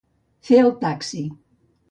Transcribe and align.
Fer 0.47 0.57
el 0.61 0.73
taxi. 0.85 1.23